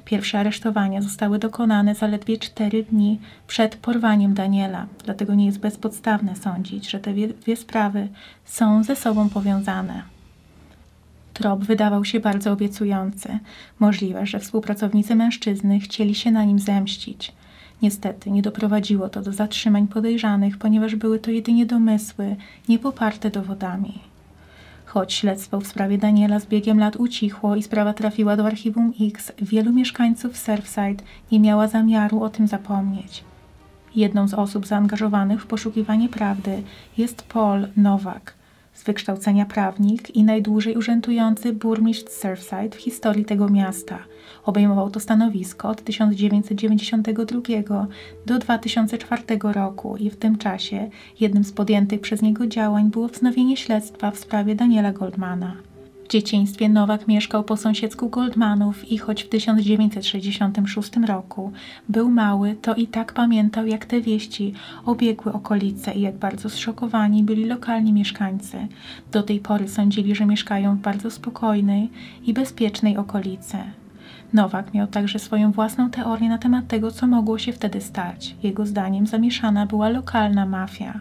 Pierwsze 0.05 0.39
aresztowania 0.39 1.03
zostały 1.03 1.39
dokonane 1.39 1.95
zaledwie 1.95 2.39
cztery 2.39 2.83
dni 2.85 3.21
przed 3.47 3.77
porwaniem 3.77 4.35
Daniela, 4.35 4.87
dlatego 5.05 5.35
nie 5.35 5.47
jest 5.47 5.61
bezpodstawne 5.61 6.37
sądzić, 6.37 6.91
że 6.91 6.99
te 6.99 7.13
dwie 7.13 7.57
sprawy 7.57 8.09
są 8.45 8.85
ze 8.85 8.97
sobą 8.97 9.29
powiązane. 9.29 10.18
Trop 11.39 11.65
wydawał 11.65 12.05
się 12.05 12.21
bardzo 12.21 12.53
obiecujący. 12.53 13.39
Możliwe, 13.79 14.27
że 14.27 14.39
współpracownicy 14.39 15.17
mężczyzny 15.17 15.81
chcieli 15.81 16.15
się 16.15 16.31
na 16.31 16.45
nim 16.45 16.59
zemścić. 16.59 17.33
Niestety 17.83 18.31
nie 18.31 18.43
doprowadziło 18.43 19.09
to 19.09 19.23
do 19.23 19.33
zatrzymań 19.33 19.87
podejrzanych, 19.89 20.59
ponieważ 20.59 20.97
były 20.97 21.19
to 21.19 21.31
jedynie 21.31 21.67
domysły, 21.67 22.37
niepoparte 22.69 23.31
dowodami. 23.31 23.99
Choć 24.87 25.13
śledztwo 25.13 25.61
w 25.61 25.67
sprawie 25.67 25.99
Daniela 25.99 26.41
z 26.41 26.47
biegiem 26.47 26.79
lat 26.79 26.97
ucichło 26.97 27.57
i 27.57 27.63
sprawa 27.63 27.93
trafiła 27.95 28.37
do 28.37 28.47
archiwum 28.47 28.93
X, 29.01 29.33
wielu 29.43 29.73
mieszkańców 29.73 30.37
Surfside 30.37 31.05
nie 31.33 31.41
miała 31.41 31.69
zamiaru 31.69 32.23
o 32.23 32.31
tym 32.31 32.47
zapomnieć. 32.47 33.25
Jedną 33.95 34.29
z 34.29 34.35
osób 34.35 34.67
zaangażowanych 34.67 35.43
w 35.43 35.47
poszukiwanie 35.47 36.09
prawdy 36.09 36.63
jest 36.97 37.23
Paul 37.23 37.69
Nowak, 37.77 38.38
z 38.79 38.85
wykształcenia 38.85 39.47
prawnik 39.47 40.11
i 40.11 40.25
najdłużej 40.25 40.77
urzędujący 40.77 41.53
burmistrz 41.53 42.13
Surfside 42.13 42.71
w 42.71 42.81
historii 42.81 43.25
tego 43.25 43.49
miasta. 43.49 43.99
Obejmował 44.45 44.91
to 44.91 45.01
stanowisko 45.01 45.69
od 45.69 45.85
1992 45.85 47.41
do 48.27 48.39
2004 48.39 49.23
roku 49.43 49.97
i 49.97 50.11
w 50.11 50.17
tym 50.17 50.39
czasie 50.39 50.91
jednym 51.21 51.45
z 51.45 51.53
podjętych 51.53 52.01
przez 52.01 52.23
niego 52.23 52.47
działań 52.47 52.91
było 52.91 53.09
wznowienie 53.09 53.57
śledztwa 53.57 54.11
w 54.11 54.19
sprawie 54.19 54.55
Daniela 54.55 54.93
Goldmana. 54.93 55.68
W 56.09 56.11
dzieciństwie 56.11 56.69
Nowak 56.69 57.09
mieszkał 57.09 57.45
po 57.45 57.57
sąsiedzku 57.57 58.09
Goldmanów 58.09 58.93
i 58.93 58.99
choć 58.99 59.23
w 59.23 59.29
1966 59.29 60.91
roku 61.07 61.53
był 61.89 62.11
mały, 62.11 62.57
to 62.63 62.75
i 62.75 62.87
tak 62.87 63.13
pamiętał, 63.13 63.67
jak 63.67 63.87
te 63.87 64.01
wieści 64.01 64.55
obiegły 64.85 65.33
okolice 65.33 65.95
i 65.95 66.01
jak 66.01 66.17
bardzo 66.17 66.51
zszokowani 66.51 67.23
byli 67.23 67.45
lokalni 67.45 67.93
mieszkańcy. 67.93 68.67
Do 69.13 69.23
tej 69.23 69.41
pory 69.41 69.69
sądzili, 69.69 70.15
że 70.15 70.27
mieszkają 70.27 70.77
w 70.77 70.81
bardzo 70.81 71.11
spokojnej 71.11 71.91
i 72.27 72.35
bezpiecznej 72.35 72.97
okolicy. 72.97 73.57
Nowak 74.33 74.75
miał 74.75 74.87
także 74.87 75.19
swoją 75.19 75.53
własną 75.53 75.91
teorię 75.91 76.29
na 76.29 76.39
temat 76.39 76.69
tego, 76.69 76.91
co 76.91 77.07
mogło 77.07 77.39
się 77.39 77.53
wtedy 77.53 77.81
stać. 77.81 78.37
Jego 78.43 78.67
zdaniem 78.67 79.07
zamieszana 79.07 79.67
była 79.67 79.89
lokalna 79.89 80.47
mafia. 80.47 81.01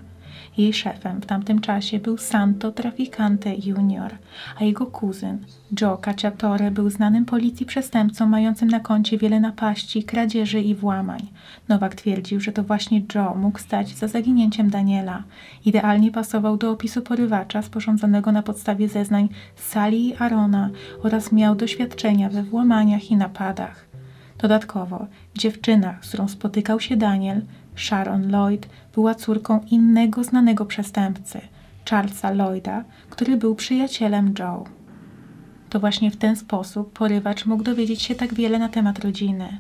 Jej 0.58 0.74
szefem 0.74 1.22
w 1.22 1.26
tamtym 1.26 1.62
czasie 1.62 2.00
był 2.00 2.18
Santo 2.18 2.72
Traficante 2.72 3.56
Junior, 3.66 4.12
a 4.60 4.64
jego 4.64 4.86
kuzyn 4.86 5.38
Joe 5.82 5.98
Cacciatore 5.98 6.72
był 6.72 6.90
znanym 6.90 7.26
policji 7.26 7.66
przestępcą 7.66 8.28
mającym 8.28 8.68
na 8.68 8.80
koncie 8.80 9.18
wiele 9.18 9.40
napaści, 9.40 10.04
kradzieży 10.04 10.62
i 10.62 10.76
włamań. 10.76 11.20
Nowak 11.68 11.96
twierdził, 11.96 12.40
że 12.40 12.52
to 12.52 12.64
właśnie 12.64 13.02
Joe 13.16 13.36
mógł 13.36 13.60
stać 13.60 13.96
za 13.96 14.08
zaginięciem 14.08 14.70
Daniela. 14.70 15.24
Idealnie 15.66 16.12
pasował 16.12 16.58
do 16.58 16.72
opisu 16.72 17.02
porywacza 17.02 17.62
sporządzonego 17.62 18.32
na 18.32 18.44
podstawie 18.44 18.90
zeznań 18.90 19.30
Sali 19.56 20.08
i 20.08 20.16
Arona 20.16 20.70
oraz 21.04 21.32
miał 21.32 21.56
doświadczenia 21.56 22.30
we 22.30 22.44
włamaniach 22.44 23.12
i 23.12 23.16
napadach. 23.16 23.87
Dodatkowo 24.38 25.08
dziewczyna, 25.36 25.98
z 26.02 26.08
którą 26.08 26.28
spotykał 26.28 26.80
się 26.80 26.98
Daniel, 26.98 27.42
Sharon 27.76 28.32
Lloyd 28.32 28.70
była 28.94 29.16
córką 29.16 29.60
innego 29.72 30.24
znanego 30.24 30.66
przestępcy, 30.66 31.42
Charlesa 31.90 32.32
Lloyda, 32.32 32.84
który 33.10 33.38
był 33.38 33.56
przyjacielem 33.56 34.34
Joe. 34.40 34.64
To 35.70 35.80
właśnie 35.80 36.12
w 36.12 36.18
ten 36.18 36.36
sposób 36.36 36.94
porywacz 36.94 37.46
mógł 37.46 37.64
dowiedzieć 37.64 38.02
się 38.02 38.16
tak 38.16 38.34
wiele 38.34 38.60
na 38.60 38.70
temat 38.70 39.00
rodziny, 39.00 39.58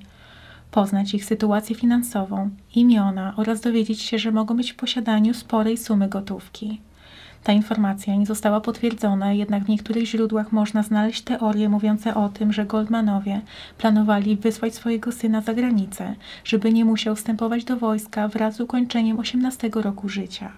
poznać 0.71 1.13
ich 1.13 1.25
sytuację 1.25 1.75
finansową, 1.75 2.49
imiona 2.75 3.33
oraz 3.37 3.61
dowiedzieć 3.61 4.01
się, 4.01 4.19
że 4.19 4.31
mogą 4.31 4.57
być 4.57 4.71
w 4.71 4.75
posiadaniu 4.75 5.33
sporej 5.33 5.77
sumy 5.77 6.09
gotówki. 6.09 6.81
Ta 7.47 7.53
informacja 7.53 8.15
nie 8.15 8.25
została 8.25 8.61
potwierdzona, 8.61 9.33
jednak 9.33 9.63
w 9.63 9.69
niektórych 9.69 10.05
źródłach 10.05 10.51
można 10.51 10.83
znaleźć 10.83 11.21
teorie 11.21 11.69
mówiące 11.69 12.15
o 12.15 12.29
tym, 12.29 12.53
że 12.53 12.65
Goldmanowie 12.65 13.41
planowali 13.77 14.35
wysłać 14.35 14.75
swojego 14.75 15.11
syna 15.11 15.41
za 15.41 15.53
granicę, 15.53 16.15
żeby 16.43 16.73
nie 16.73 16.85
musiał 16.85 17.15
wstępować 17.15 17.63
do 17.63 17.77
wojska 17.77 18.27
wraz 18.27 18.55
z 18.55 18.61
ukończeniem 18.61 19.19
18 19.19 19.69
roku 19.73 20.09
życia. 20.09 20.51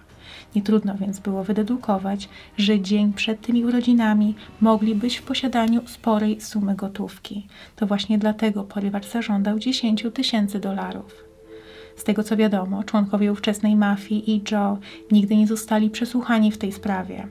Nie 0.54 0.62
trudno 0.62 0.94
więc 0.94 1.18
było 1.18 1.44
wydedukować, 1.44 2.28
że 2.58 2.80
dzień 2.80 3.12
przed 3.12 3.40
tymi 3.40 3.64
urodzinami 3.64 4.34
mogli 4.60 4.94
być 4.94 5.16
w 5.16 5.22
posiadaniu 5.22 5.86
sporej 5.86 6.40
sumy 6.40 6.74
gotówki. 6.74 7.46
To 7.76 7.86
właśnie 7.86 8.18
dlatego 8.18 8.64
porywacz 8.64 9.06
zażądał 9.06 9.58
10 9.58 10.06
tysięcy 10.14 10.60
dolarów. 10.60 11.29
Z 11.96 12.04
tego 12.04 12.22
co 12.22 12.36
wiadomo, 12.36 12.84
członkowie 12.84 13.32
ówczesnej 13.32 13.76
mafii 13.76 14.30
i 14.30 14.42
Joe 14.50 14.78
nigdy 15.10 15.36
nie 15.36 15.46
zostali 15.46 15.90
przesłuchani 15.90 16.52
w 16.52 16.58
tej 16.58 16.72
sprawie. 16.72 17.26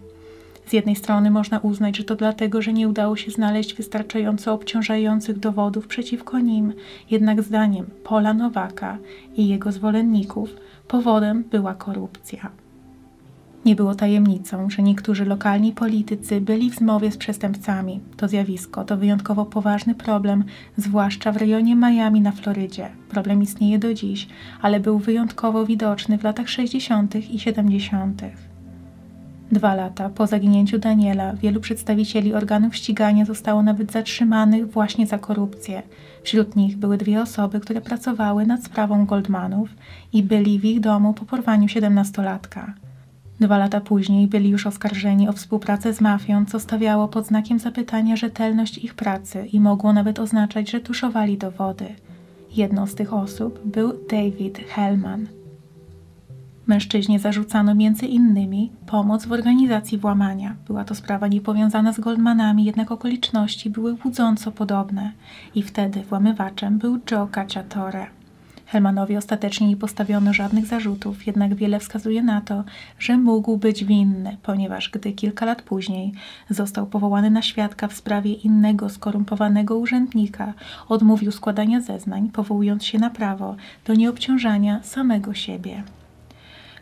Z 0.66 0.74
jednej 0.74 0.96
strony 0.96 1.32
można 1.32 1.60
uznać, 1.60 1.98
że 1.98 2.04
to 2.04 2.16
dlatego, 2.16 2.62
że 2.62 2.74
nie 2.74 2.90
udało 2.90 3.16
się 3.16 3.32
znaleźć 3.32 3.74
wystarczająco 3.74 4.54
obciążających 4.54 5.40
dowodów 5.40 5.88
przeciwko 5.88 6.40
nim, 6.40 6.74
jednak 7.12 7.42
zdaniem 7.42 7.86
Pola 8.04 8.34
Nowaka 8.34 8.98
i 9.38 9.48
jego 9.48 9.72
zwolenników 9.72 10.50
powodem 10.88 11.44
była 11.44 11.74
korupcja. 11.74 12.52
Nie 13.66 13.76
było 13.76 13.96
tajemnicą, 13.96 14.70
że 14.70 14.82
niektórzy 14.82 15.26
lokalni 15.26 15.72
politycy 15.74 16.42
byli 16.42 16.72
w 16.72 16.76
zmowie 16.76 17.12
z 17.12 17.18
przestępcami. 17.18 18.00
To 18.18 18.28
zjawisko 18.28 18.84
to 18.84 18.98
wyjątkowo 18.98 19.46
poważny 19.46 19.96
problem, 19.96 20.44
zwłaszcza 20.78 21.32
w 21.32 21.38
rejonie 21.38 21.76
Miami 21.76 22.22
na 22.22 22.32
Florydzie. 22.32 22.90
Problem 23.10 23.42
istnieje 23.42 23.80
do 23.80 23.94
dziś, 23.94 24.28
ale 24.62 24.80
był 24.80 25.00
wyjątkowo 25.00 25.66
widoczny 25.66 26.18
w 26.18 26.24
latach 26.24 26.50
60. 26.50 27.16
i 27.16 27.40
70. 27.40 28.22
Dwa 29.52 29.76
lata 29.76 30.10
po 30.10 30.28
zaginięciu 30.28 30.80
Daniela 30.80 31.34
wielu 31.34 31.62
przedstawicieli 31.62 32.34
organów 32.34 32.76
ścigania 32.76 33.26
zostało 33.26 33.64
nawet 33.64 33.92
zatrzymanych 33.92 34.72
właśnie 34.72 35.08
za 35.08 35.18
korupcję. 35.18 35.84
Wśród 36.24 36.56
nich 36.56 36.78
były 36.78 36.98
dwie 36.98 37.22
osoby, 37.22 37.60
które 37.60 37.82
pracowały 37.82 38.46
nad 38.46 38.64
sprawą 38.64 39.06
Goldmanów 39.06 39.70
i 40.14 40.24
byli 40.24 40.60
w 40.60 40.66
ich 40.66 40.80
domu 40.80 41.14
po 41.14 41.26
porwaniu 41.26 41.68
siedemnastolatka. 41.68 42.74
Dwa 43.40 43.58
lata 43.58 43.82
później 43.82 44.28
byli 44.28 44.50
już 44.50 44.68
oskarżeni 44.68 45.30
o 45.30 45.34
współpracę 45.34 45.94
z 45.94 46.02
mafią, 46.02 46.46
co 46.46 46.60
stawiało 46.60 47.08
pod 47.08 47.28
znakiem 47.28 47.60
zapytania 47.60 48.16
rzetelność 48.16 48.78
ich 48.78 48.94
pracy 48.94 49.46
i 49.54 49.60
mogło 49.60 49.94
nawet 49.94 50.20
oznaczać, 50.20 50.70
że 50.70 50.80
tuszowali 50.80 51.38
dowody. 51.38 51.86
Jedną 52.56 52.88
z 52.88 52.96
tych 52.96 53.14
osób 53.14 53.60
był 53.66 53.94
David 54.10 54.60
Hellman. 54.60 55.28
Mężczyźnie 56.68 57.20
zarzucano 57.20 57.76
między 57.76 58.06
innymi 58.06 58.72
pomoc 58.86 59.26
w 59.26 59.32
organizacji 59.32 59.98
włamania. 59.98 60.56
Była 60.68 60.84
to 60.84 60.96
sprawa 60.96 61.28
niepowiązana 61.28 61.94
z 61.94 62.00
Goldmanami, 62.00 62.66
jednak 62.66 62.92
okoliczności 62.92 63.70
były 63.70 63.96
łudząco 64.06 64.52
podobne 64.52 65.12
i 65.56 65.64
wtedy 65.64 66.04
włamywaczem 66.04 66.78
był 66.78 67.00
Joe 67.12 67.28
Cacciatore. 67.36 68.19
Helmanowi 68.72 69.18
ostatecznie 69.18 69.68
nie 69.68 69.78
postawiono 69.78 70.34
żadnych 70.34 70.66
zarzutów, 70.66 71.28
jednak 71.28 71.56
wiele 71.56 71.80
wskazuje 71.80 72.24
na 72.24 72.42
to, 72.42 72.64
że 73.00 73.18
mógł 73.18 73.58
być 73.58 73.86
winny, 73.86 74.38
ponieważ 74.44 74.90
gdy 74.90 75.12
kilka 75.12 75.46
lat 75.46 75.62
później 75.62 76.12
został 76.50 76.88
powołany 76.88 77.32
na 77.32 77.42
świadka 77.42 77.88
w 77.88 77.94
sprawie 77.94 78.34
innego 78.34 78.90
skorumpowanego 78.90 79.78
urzędnika, 79.78 80.54
odmówił 80.90 81.32
składania 81.32 81.82
zeznań, 81.82 82.30
powołując 82.34 82.86
się 82.86 83.00
na 83.00 83.10
prawo 83.10 83.56
do 83.86 83.94
nieobciążania 83.94 84.84
samego 84.84 85.34
siebie. 85.34 85.84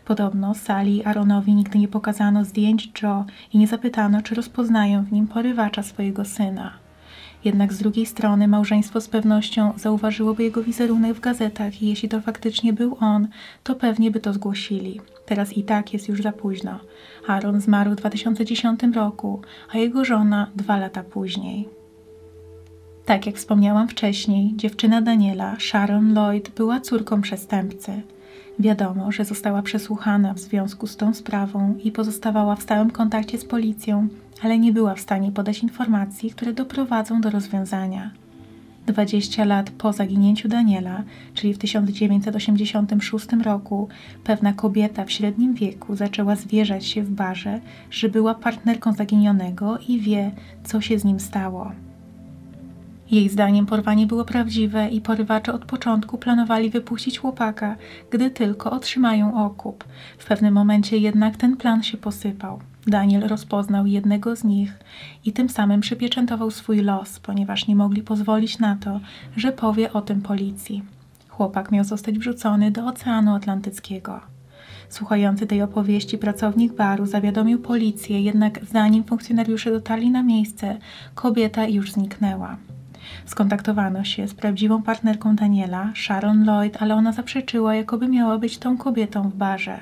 Podobno 0.04 0.54
Sali 0.54 0.96
i 0.96 1.04
Aaronowi 1.04 1.54
nigdy 1.54 1.78
nie 1.78 1.88
pokazano 1.88 2.44
zdjęć 2.44 2.92
Joe 3.02 3.24
i 3.52 3.58
nie 3.58 3.66
zapytano, 3.66 4.22
czy 4.22 4.34
rozpoznają 4.34 5.04
w 5.04 5.12
nim 5.12 5.26
porywacza 5.26 5.82
swojego 5.82 6.24
syna. 6.24 6.77
Jednak 7.44 7.72
z 7.72 7.78
drugiej 7.78 8.06
strony 8.06 8.48
małżeństwo 8.48 9.00
z 9.00 9.08
pewnością 9.08 9.72
zauważyłoby 9.76 10.42
jego 10.42 10.62
wizerunek 10.62 11.14
w 11.14 11.20
gazetach 11.20 11.82
i 11.82 11.88
jeśli 11.88 12.08
to 12.08 12.20
faktycznie 12.20 12.72
był 12.72 12.96
on, 13.00 13.28
to 13.62 13.74
pewnie 13.74 14.10
by 14.10 14.20
to 14.20 14.32
zgłosili. 14.32 15.00
Teraz 15.26 15.52
i 15.52 15.62
tak 15.62 15.92
jest 15.92 16.08
już 16.08 16.22
za 16.22 16.32
późno. 16.32 16.78
Aaron 17.26 17.60
zmarł 17.60 17.90
w 17.90 17.94
2010 17.94 18.80
roku, 18.94 19.40
a 19.70 19.78
jego 19.78 20.04
żona 20.04 20.50
dwa 20.56 20.76
lata 20.76 21.02
później. 21.02 21.68
Tak 23.04 23.26
jak 23.26 23.36
wspomniałam 23.36 23.88
wcześniej, 23.88 24.52
dziewczyna 24.56 25.02
Daniela, 25.02 25.56
Sharon 25.58 26.14
Lloyd, 26.14 26.48
była 26.48 26.80
córką 26.80 27.22
przestępcy. 27.22 28.02
Wiadomo, 28.58 29.12
że 29.12 29.24
została 29.24 29.62
przesłuchana 29.62 30.34
w 30.34 30.38
związku 30.38 30.86
z 30.86 30.96
tą 30.96 31.14
sprawą 31.14 31.74
i 31.84 31.92
pozostawała 31.92 32.56
w 32.56 32.62
stałym 32.62 32.90
kontakcie 32.90 33.38
z 33.38 33.44
policją, 33.44 34.08
ale 34.42 34.58
nie 34.58 34.72
była 34.72 34.94
w 34.94 35.00
stanie 35.00 35.32
podać 35.32 35.62
informacji, 35.62 36.30
które 36.30 36.52
doprowadzą 36.52 37.20
do 37.20 37.30
rozwiązania. 37.30 38.10
20 38.86 39.44
lat 39.44 39.70
po 39.70 39.92
zaginięciu 39.92 40.48
Daniela, 40.48 41.02
czyli 41.34 41.54
w 41.54 41.58
1986 41.58 43.26
roku, 43.42 43.88
pewna 44.24 44.52
kobieta 44.52 45.04
w 45.04 45.12
średnim 45.12 45.54
wieku 45.54 45.96
zaczęła 45.96 46.36
zwierzać 46.36 46.86
się 46.86 47.02
w 47.02 47.10
barze, 47.10 47.60
że 47.90 48.08
była 48.08 48.34
partnerką 48.34 48.92
zaginionego 48.92 49.78
i 49.88 50.00
wie, 50.00 50.30
co 50.64 50.80
się 50.80 50.98
z 50.98 51.04
nim 51.04 51.20
stało. 51.20 51.72
Jej 53.10 53.28
zdaniem 53.28 53.66
porwanie 53.66 54.06
było 54.06 54.24
prawdziwe 54.24 54.88
i 54.88 55.00
porywacze 55.00 55.52
od 55.52 55.64
początku 55.64 56.18
planowali 56.18 56.70
wypuścić 56.70 57.18
chłopaka, 57.18 57.76
gdy 58.10 58.30
tylko 58.30 58.70
otrzymają 58.70 59.44
okup. 59.44 59.84
W 60.18 60.26
pewnym 60.26 60.54
momencie 60.54 60.96
jednak 60.96 61.36
ten 61.36 61.56
plan 61.56 61.82
się 61.82 61.96
posypał. 61.96 62.60
Daniel 62.86 63.28
rozpoznał 63.28 63.86
jednego 63.86 64.36
z 64.36 64.44
nich 64.44 64.78
i 65.24 65.32
tym 65.32 65.48
samym 65.48 65.80
przypieczętował 65.80 66.50
swój 66.50 66.82
los, 66.82 67.20
ponieważ 67.20 67.66
nie 67.66 67.76
mogli 67.76 68.02
pozwolić 68.02 68.58
na 68.58 68.76
to, 68.76 69.00
że 69.36 69.52
powie 69.52 69.92
o 69.92 70.02
tym 70.02 70.22
policji. 70.22 70.82
Chłopak 71.28 71.72
miał 71.72 71.84
zostać 71.84 72.18
wrzucony 72.18 72.70
do 72.70 72.86
Oceanu 72.86 73.34
Atlantyckiego. 73.34 74.20
Słuchający 74.88 75.46
tej 75.46 75.62
opowieści 75.62 76.18
pracownik 76.18 76.72
baru 76.72 77.06
zawiadomił 77.06 77.58
policję, 77.58 78.22
jednak 78.22 78.60
zanim 78.72 79.04
funkcjonariusze 79.04 79.70
dotarli 79.70 80.10
na 80.10 80.22
miejsce, 80.22 80.78
kobieta 81.14 81.66
już 81.66 81.92
zniknęła. 81.92 82.56
Skontaktowano 83.26 84.04
się 84.04 84.28
z 84.28 84.34
prawdziwą 84.34 84.82
partnerką 84.82 85.36
Daniela, 85.36 85.92
Sharon 85.94 86.44
Lloyd, 86.44 86.82
ale 86.82 86.94
ona 86.94 87.12
zaprzeczyła, 87.12 87.74
jakoby 87.74 88.08
miała 88.08 88.38
być 88.38 88.58
tą 88.58 88.76
kobietą 88.76 89.30
w 89.30 89.36
barze. 89.36 89.80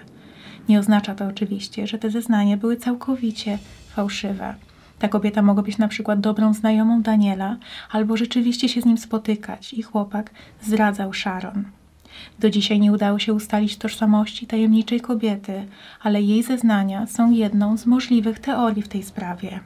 Nie 0.69 0.79
oznacza 0.79 1.15
to 1.15 1.27
oczywiście, 1.27 1.87
że 1.87 1.99
te 1.99 2.11
zeznania 2.11 2.57
były 2.57 2.77
całkowicie 2.77 3.59
fałszywe. 3.89 4.55
Ta 4.99 5.09
kobieta 5.09 5.43
mogła 5.43 5.63
być 5.63 5.79
na 5.79 5.89
przykład 5.89 6.21
dobrą 6.21 6.55
znajomą 6.55 7.03
Daniela, 7.03 7.57
albo 7.91 8.17
rzeczywiście 8.17 8.69
się 8.69 8.81
z 8.81 8.85
nim 8.85 8.99
spotykać 8.99 9.73
i 9.73 9.83
chłopak 9.83 10.31
zdradzał 10.63 11.13
Sharon. 11.13 11.65
Do 12.39 12.51
dzisiaj 12.51 12.81
nie 12.81 12.93
udało 12.93 13.19
się 13.19 13.35
ustalić 13.35 13.77
tożsamości 13.77 14.47
tajemniczej 14.47 15.01
kobiety, 15.01 15.67
ale 16.03 16.23
jej 16.23 16.43
zeznania 16.43 17.07
są 17.07 17.31
jedną 17.31 17.77
z 17.77 17.87
możliwych 17.87 18.39
teorii 18.39 18.83
w 18.83 18.89
tej 18.89 19.03
sprawie. 19.03 19.61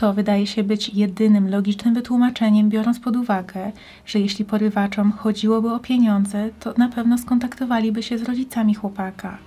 To 0.00 0.12
wydaje 0.12 0.46
się 0.46 0.62
być 0.64 0.88
jedynym 0.88 1.50
logicznym 1.50 1.94
wytłumaczeniem, 1.94 2.68
biorąc 2.68 3.00
pod 3.00 3.16
uwagę, 3.16 3.72
że 4.06 4.18
jeśli 4.18 4.44
porywaczom 4.44 5.12
chodziłoby 5.12 5.72
o 5.72 5.78
pieniądze, 5.78 6.50
to 6.60 6.74
na 6.76 6.88
pewno 6.88 7.18
skontaktowaliby 7.18 8.02
się 8.02 8.18
z 8.18 8.22
rodzicami 8.22 8.74
chłopaka. 8.74 9.38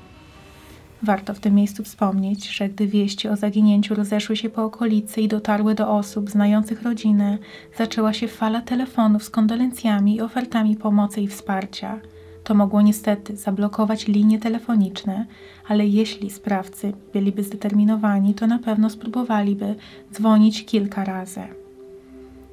Warto 1.04 1.34
w 1.34 1.40
tym 1.40 1.56
miejscu 1.56 1.84
wspomnieć, 1.84 2.50
że 2.50 2.70
gdy 2.70 2.88
wieści 2.88 3.28
o 3.28 3.36
zaginięciu 3.36 3.96
rozeszły 3.96 4.36
się 4.36 4.50
po 4.50 4.64
okolicy 4.64 5.22
i 5.22 5.28
dotarły 5.28 5.76
do 5.76 5.90
osób 5.90 6.30
znających 6.30 6.84
rodzinę, 6.84 7.38
zaczęła 7.78 8.14
się 8.14 8.28
fala 8.28 8.62
telefonów 8.62 9.24
z 9.24 9.30
kondolencjami 9.30 10.16
i 10.16 10.22
ofertami 10.22 10.76
pomocy 10.76 11.22
i 11.22 11.28
wsparcia. 11.28 12.00
To 12.44 12.54
mogło 12.54 12.82
niestety 12.82 13.38
zablokować 13.38 14.08
linie 14.08 14.40
telefoniczne, 14.40 15.26
ale 15.68 15.88
jeśli 15.88 16.30
sprawcy 16.30 16.94
byliby 17.14 17.44
zdeterminowani, 17.44 18.34
to 18.34 18.48
na 18.48 18.60
pewno 18.60 18.90
spróbowaliby 18.90 19.76
dzwonić 20.14 20.66
kilka 20.66 21.04
razy. 21.06 21.42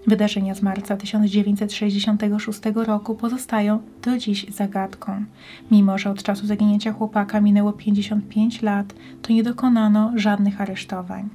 Wydarzenia 0.06 0.54
z 0.54 0.62
marca 0.62 0.96
1966 0.96 2.60
roku 2.74 3.14
pozostają 3.14 3.80
do 4.02 4.18
dziś 4.18 4.46
zagadką. 4.48 5.24
Mimo, 5.70 5.98
że 5.98 6.10
od 6.10 6.22
czasu 6.22 6.46
zaginięcia 6.46 6.92
chłopaka 6.92 7.40
minęło 7.40 7.72
55 7.72 8.62
lat, 8.62 8.94
to 9.22 9.32
nie 9.32 9.42
dokonano 9.42 10.12
żadnych 10.16 10.60
aresztowań. 10.60 11.28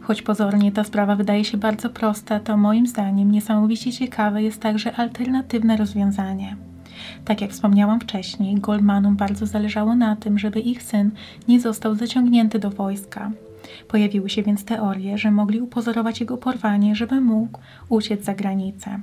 Choć 0.00 0.22
pozornie 0.22 0.72
ta 0.72 0.84
sprawa 0.84 1.16
wydaje 1.16 1.44
się 1.44 1.56
bardzo 1.56 1.90
prosta, 1.90 2.40
to 2.40 2.56
moim 2.56 2.86
zdaniem 2.86 3.30
niesamowicie 3.30 3.92
ciekawe 3.92 4.42
jest 4.42 4.60
także 4.60 4.96
alternatywne 4.96 5.76
rozwiązanie. 5.76 6.56
Tak 7.24 7.40
jak 7.40 7.50
wspomniałam 7.50 8.00
wcześniej, 8.00 8.54
Goldmanom 8.54 9.16
bardzo 9.16 9.46
zależało 9.46 9.94
na 9.94 10.16
tym, 10.16 10.38
żeby 10.38 10.60
ich 10.60 10.82
syn 10.82 11.10
nie 11.48 11.60
został 11.60 11.94
zaciągnięty 11.94 12.58
do 12.58 12.70
wojska. 12.70 13.30
Pojawiły 13.88 14.30
się 14.30 14.42
więc 14.42 14.64
teorie, 14.64 15.18
że 15.18 15.30
mogli 15.30 15.60
upozorować 15.60 16.20
jego 16.20 16.36
porwanie, 16.36 16.96
żeby 16.96 17.20
mógł 17.20 17.58
uciec 17.88 18.24
za 18.24 18.34
granicę. 18.34 19.00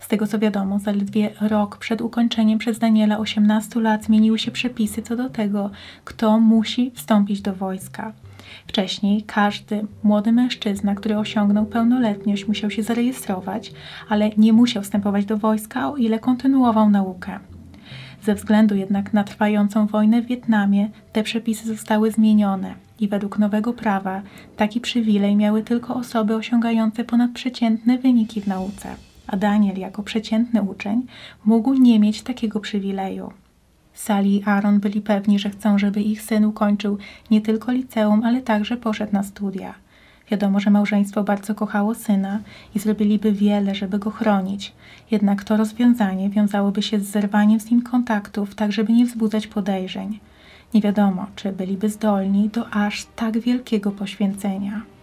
Z 0.00 0.08
tego 0.08 0.26
co 0.26 0.38
wiadomo, 0.38 0.78
zaledwie 0.78 1.30
rok 1.40 1.78
przed 1.78 2.00
ukończeniem 2.00 2.58
przez 2.58 2.78
Daniela 2.78 3.18
18 3.18 3.80
lat 3.80 4.04
zmieniły 4.04 4.38
się 4.38 4.50
przepisy 4.50 5.02
co 5.02 5.16
do 5.16 5.30
tego, 5.30 5.70
kto 6.04 6.40
musi 6.40 6.90
wstąpić 6.90 7.40
do 7.40 7.54
wojska. 7.54 8.12
Wcześniej 8.66 9.22
każdy 9.22 9.86
młody 10.02 10.32
mężczyzna, 10.32 10.94
który 10.94 11.18
osiągnął 11.18 11.66
pełnoletność, 11.66 12.48
musiał 12.48 12.70
się 12.70 12.82
zarejestrować, 12.82 13.72
ale 14.08 14.30
nie 14.36 14.52
musiał 14.52 14.82
wstępować 14.82 15.24
do 15.24 15.36
wojska, 15.36 15.90
o 15.92 15.96
ile 15.96 16.18
kontynuował 16.18 16.90
naukę. 16.90 17.38
Ze 18.22 18.34
względu 18.34 18.74
jednak 18.74 19.12
na 19.12 19.24
trwającą 19.24 19.86
wojnę 19.86 20.22
w 20.22 20.26
Wietnamie, 20.26 20.90
te 21.12 21.22
przepisy 21.22 21.66
zostały 21.66 22.10
zmienione 22.10 22.74
i 23.00 23.08
według 23.08 23.38
nowego 23.38 23.72
prawa 23.72 24.22
taki 24.56 24.80
przywilej 24.80 25.36
miały 25.36 25.62
tylko 25.62 25.94
osoby 25.94 26.34
osiągające 26.34 27.04
ponadprzeciętne 27.04 27.98
wyniki 27.98 28.40
w 28.40 28.46
nauce, 28.46 28.88
a 29.26 29.36
Daniel 29.36 29.78
jako 29.78 30.02
przeciętny 30.02 30.62
uczeń 30.62 31.06
mógł 31.44 31.74
nie 31.74 32.00
mieć 32.00 32.22
takiego 32.22 32.60
przywileju. 32.60 33.32
Sali 33.96 34.36
i 34.36 34.44
Aaron 34.44 34.80
byli 34.80 35.00
pewni, 35.00 35.38
że 35.38 35.50
chcą, 35.50 35.78
żeby 35.78 36.00
ich 36.00 36.22
syn 36.22 36.44
ukończył 36.44 36.98
nie 37.30 37.40
tylko 37.40 37.72
liceum, 37.72 38.22
ale 38.24 38.42
także 38.42 38.76
poszedł 38.76 39.12
na 39.12 39.22
studia. 39.22 39.74
Wiadomo, 40.30 40.60
że 40.60 40.70
małżeństwo 40.70 41.24
bardzo 41.24 41.54
kochało 41.54 41.94
syna 41.94 42.40
i 42.74 42.78
zrobiliby 42.78 43.32
wiele, 43.32 43.74
żeby 43.74 43.98
go 43.98 44.10
chronić. 44.10 44.72
Jednak 45.10 45.44
to 45.44 45.56
rozwiązanie 45.56 46.30
wiązałoby 46.30 46.82
się 46.82 47.00
z 47.00 47.10
zerwaniem 47.10 47.60
z 47.60 47.70
nim 47.70 47.82
kontaktów, 47.82 48.54
tak 48.54 48.72
żeby 48.72 48.92
nie 48.92 49.06
wzbudzać 49.06 49.46
podejrzeń. 49.46 50.20
Nie 50.74 50.80
wiadomo, 50.80 51.26
czy 51.36 51.52
byliby 51.52 51.88
zdolni 51.88 52.48
do 52.48 52.70
aż 52.70 53.06
tak 53.16 53.38
wielkiego 53.38 53.90
poświęcenia. 53.92 54.95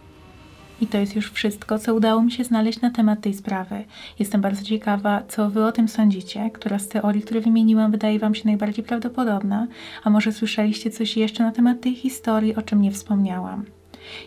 I 0.82 0.88
to 0.88 0.98
jest 0.98 1.16
już 1.16 1.32
wszystko, 1.32 1.80
co 1.80 1.96
udało 1.96 2.22
mi 2.22 2.32
się 2.32 2.44
znaleźć 2.44 2.82
na 2.82 2.90
temat 2.90 3.22
tej 3.22 3.34
sprawy. 3.34 3.84
Jestem 4.20 4.42
bardzo 4.42 4.64
ciekawa, 4.64 5.24
co 5.28 5.50
Wy 5.50 5.66
o 5.66 5.72
tym 5.72 5.88
sądzicie. 5.88 6.50
Która 6.54 6.80
z 6.80 6.88
teorii, 6.88 7.22
które 7.22 7.42
wymieniłam, 7.42 7.92
wydaje 7.92 8.20
Wam 8.20 8.36
się 8.36 8.42
najbardziej 8.46 8.86
prawdopodobna? 8.86 9.68
A 10.04 10.10
może 10.10 10.32
słyszeliście 10.32 10.92
coś 10.92 11.18
jeszcze 11.18 11.44
na 11.44 11.52
temat 11.52 11.82
tej 11.82 11.96
historii, 11.96 12.56
o 12.56 12.62
czym 12.62 12.82
nie 12.82 12.92
wspomniałam? 12.92 13.66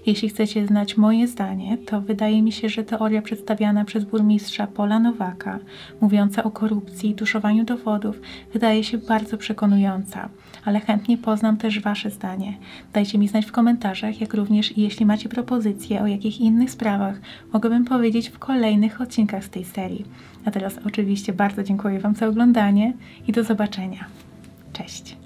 Jeśli 0.07 0.29
chcecie 0.29 0.67
znać 0.67 0.97
moje 0.97 1.29
zdanie, 1.29 1.79
to 1.79 2.01
wydaje 2.01 2.43
mi 2.43 2.53
się, 2.53 2.69
że 2.69 2.85
teoria 2.85 3.23
przedstawiana 3.23 3.85
przez 3.85 4.05
burmistrza 4.05 4.67
Pola 4.67 4.99
Nowaka, 4.99 5.59
mówiąca 6.01 6.45
o 6.45 6.51
korupcji 6.51 7.11
i 7.11 7.15
tuszowaniu 7.15 7.65
dowodów, 7.65 8.21
wydaje 8.53 8.85
się 8.85 8.99
bardzo 8.99 9.39
przekonująca, 9.39 10.29
ale 10.65 10.81
chętnie 10.81 11.19
poznam 11.19 11.57
też 11.57 11.81
Wasze 11.81 12.11
zdanie. 12.11 12.57
Dajcie 12.93 13.19
mi 13.19 13.29
znać 13.29 13.47
w 13.47 13.53
komentarzach, 13.53 14.21
jak 14.21 14.35
również 14.35 14.77
jeśli 14.77 15.07
macie 15.07 15.29
propozycje, 15.29 16.03
o 16.03 16.07
jakich 16.07 16.41
innych 16.41 16.71
sprawach 16.71 17.21
mogłabym 17.53 17.85
powiedzieć 17.85 18.29
w 18.29 18.39
kolejnych 18.39 19.01
odcinkach 19.01 19.45
z 19.45 19.51
tej 19.51 19.65
serii. 19.65 20.05
A 20.45 20.51
teraz 20.51 20.79
oczywiście 20.87 21.33
bardzo 21.33 21.63
dziękuję 21.63 22.01
Wam 22.01 22.15
za 22.15 22.27
oglądanie 22.27 22.93
i 23.29 23.33
do 23.33 23.45
zobaczenia. 23.45 24.05
Cześć! 24.73 25.26